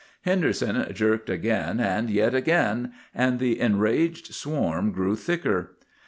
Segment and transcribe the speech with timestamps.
[0.23, 5.75] "Henderson jerked again and yet again, and the enraged swarm grew thicker.